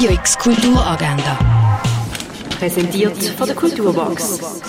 Radio 0.00 0.14
X 0.14 0.38
Kulturagenda. 0.38 1.38
Präsentiert 2.58 3.22
von 3.22 3.46
der 3.46 3.54
Kulturbox. 3.54 4.62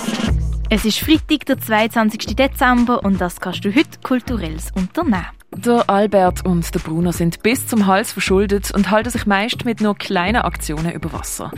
Es 0.70 0.84
ist 0.84 1.00
Freitag, 1.00 1.46
der 1.46 1.58
22. 1.58 2.36
Dezember 2.36 3.02
und 3.06 3.22
das 3.22 3.40
kannst 3.40 3.64
du 3.64 3.74
heute 3.74 3.98
kulturelles 4.04 4.72
unternehmen. 4.76 5.28
Der 5.56 5.90
Albert 5.90 6.46
und 6.46 6.76
der 6.76 6.80
Bruno 6.82 7.14
sind 7.14 7.44
bis 7.44 7.66
zum 7.66 7.88
Hals 7.88 8.12
verschuldet 8.12 8.72
und 8.72 8.92
halten 8.92 9.10
sich 9.10 9.26
meist 9.26 9.64
mit 9.64 9.80
nur 9.80 9.96
kleinen 9.96 10.42
Aktionen 10.42 10.92
über 10.92 11.14
Wasser. 11.14 11.52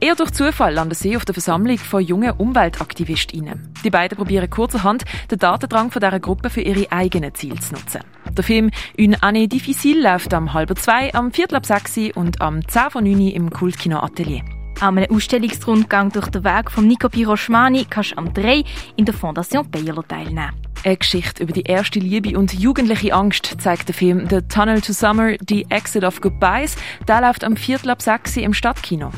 Eher 0.00 0.16
durch 0.16 0.32
Zufall 0.32 0.74
landen 0.74 0.96
sie 0.96 1.16
auf 1.16 1.24
der 1.24 1.34
Versammlung 1.34 1.78
von 1.78 2.02
jungen 2.02 2.32
UmweltaktivistInnen. 2.36 3.72
Die 3.84 3.90
beiden 3.90 4.18
probieren 4.18 4.50
kurzerhand 4.50 5.04
den 5.30 5.38
Datendrang 5.38 5.92
von 5.92 6.00
dieser 6.00 6.18
Gruppe 6.18 6.50
für 6.50 6.62
ihre 6.62 6.90
eigenen 6.90 7.32
Ziele 7.32 7.60
zu 7.60 7.74
nutzen. 7.74 8.00
Der 8.36 8.44
Film 8.44 8.70
«Une 8.96 9.16
année 9.22 9.48
difficile» 9.48 10.02
läuft 10.02 10.32
am 10.32 10.52
halb 10.52 10.78
zwei, 10.78 11.12
am 11.14 11.32
viertel 11.32 11.56
ab 11.56 11.66
sechs 11.66 11.98
und 12.14 12.40
am 12.40 12.66
10 12.66 12.90
von 12.90 13.04
9 13.04 13.28
im 13.28 13.50
Kultkino 13.50 13.98
Atelier. 13.98 14.42
An 14.80 14.96
einem 14.96 15.14
Ausstellungsrundgang 15.14 16.10
durch 16.12 16.28
den 16.28 16.44
Weg 16.44 16.70
von 16.70 16.86
Nico 16.86 17.08
Piroschmani 17.08 17.86
kannst 17.90 18.12
du 18.12 18.18
am 18.18 18.32
3 18.32 18.62
in 18.96 19.04
der 19.04 19.14
Fondation 19.14 19.68
Bayerlo 19.70 20.02
teilnehmen. 20.02 20.52
Eine 20.84 20.96
Geschichte 20.96 21.42
über 21.42 21.52
die 21.52 21.62
erste 21.62 21.98
Liebe 21.98 22.38
und 22.38 22.54
jugendliche 22.54 23.12
Angst 23.12 23.56
zeigt 23.58 23.88
der 23.88 23.94
Film 23.94 24.26
The 24.30 24.40
Tunnel 24.42 24.80
to 24.80 24.92
Summer, 24.92 25.34
The 25.46 25.66
Exit 25.68 26.04
of 26.04 26.20
Goodbyes. 26.20 26.76
Der 27.06 27.20
läuft 27.20 27.44
am 27.44 27.56
Viertel 27.56 27.90
ab 27.90 28.00
6 28.00 28.38
im 28.38 28.54
Stadtkino. 28.54 29.10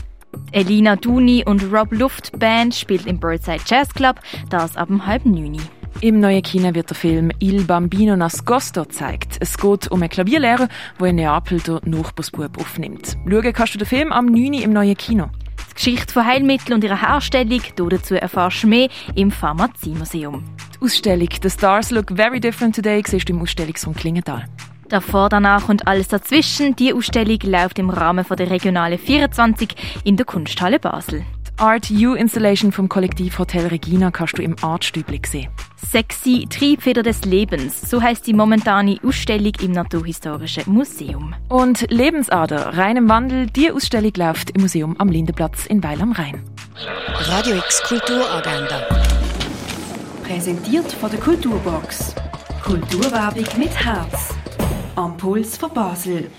Elina 0.50 0.96
Duni 0.96 1.44
und 1.46 1.62
Rob 1.72 1.92
Luft 1.92 2.38
Band 2.38 2.74
spielt 2.74 3.06
im 3.06 3.20
Birdside 3.20 3.62
Jazz 3.66 3.92
Club, 3.94 4.20
das 4.48 4.76
ab 4.76 4.88
dem 4.88 5.06
halb 5.06 5.24
neun. 5.24 5.60
Im 6.00 6.18
neuen 6.20 6.42
Kino 6.42 6.74
wird 6.74 6.90
der 6.90 6.96
Film 6.96 7.30
Il 7.38 7.64
Bambino 7.64 8.16
Nascosto 8.16 8.82
gezeigt. 8.82 9.36
Es 9.40 9.56
geht 9.56 9.88
um 9.90 10.00
einen 10.00 10.10
Klavierlehrer, 10.10 10.68
der 10.98 11.06
in 11.06 11.16
Neapel 11.16 11.60
den 11.60 11.78
Nachbarsbub 11.84 12.58
aufnimmt. 12.58 13.16
Schauen 13.28 13.52
kannst 13.52 13.74
du 13.74 13.78
den 13.78 13.86
Film 13.86 14.12
am 14.12 14.26
9. 14.26 14.54
im 14.54 14.72
neuen 14.72 14.96
Kino. 14.96 15.30
Die 15.70 15.74
Geschichte 15.74 16.12
von 16.12 16.26
Heilmitteln 16.26 16.74
und 16.74 16.84
ihrer 16.84 17.00
Herstellung, 17.00 17.62
dazu 17.76 18.14
erfährst 18.14 18.64
du 18.64 18.66
mehr 18.66 18.88
im 19.14 19.30
Pharmaziemuseum. 19.30 20.44
Die 20.76 20.84
Ausstellung 20.84 21.28
«The 21.40 21.50
Stars 21.50 21.90
Look 21.90 22.10
Very 22.14 22.40
Different 22.40 22.74
Today» 22.74 23.02
siehst 23.06 23.28
du 23.28 23.32
im 23.32 23.40
Ausstellungsraum 23.40 23.94
Klingenthal. 23.94 24.44
Davor, 24.88 25.30
danach 25.30 25.68
und 25.70 25.86
alles 25.86 26.08
dazwischen. 26.08 26.76
Die 26.76 26.92
Ausstellung 26.92 27.38
läuft 27.44 27.78
im 27.78 27.88
Rahmen 27.88 28.26
der 28.28 28.50
Regionale 28.50 28.98
24 28.98 30.02
in 30.04 30.16
der 30.18 30.26
Kunsthalle 30.26 30.78
Basel. 30.78 31.24
Art 31.56 31.90
U 31.90 32.14
Installation 32.14 32.72
vom 32.72 32.88
Kollektiv 32.88 33.38
Hotel 33.38 33.66
Regina 33.68 34.10
kannst 34.10 34.38
du 34.38 34.42
im 34.42 34.56
Artstübli 34.62 35.20
sehen. 35.26 35.50
Sexy 35.76 36.46
Triebfeder 36.48 37.02
des 37.02 37.24
Lebens, 37.24 37.80
so 37.88 38.02
heißt 38.02 38.26
die 38.26 38.32
momentane 38.32 38.98
Ausstellung 39.04 39.52
im 39.60 39.72
Naturhistorischen 39.72 40.64
Museum. 40.66 41.34
Und 41.48 41.90
Lebensader, 41.90 42.76
rein 42.76 42.96
im 42.96 43.08
Wandel, 43.08 43.46
die 43.46 43.70
Ausstellung 43.70 44.12
läuft 44.16 44.50
im 44.50 44.62
Museum 44.62 44.96
am 44.98 45.08
Lindenplatz 45.08 45.66
in 45.66 45.82
Weil 45.84 46.00
am 46.00 46.12
Rhein. 46.12 46.42
Radio 47.28 47.56
X 47.56 47.82
Kulturagenda. 47.82 48.86
Präsentiert 50.24 50.90
von 50.92 51.10
der 51.10 51.20
Kulturbox. 51.20 52.14
Kulturwerbung 52.64 53.46
mit 53.58 53.74
Herz. 53.74 54.34
Am 54.96 55.16
Puls 55.16 55.56
von 55.56 55.72
Basel. 55.72 56.30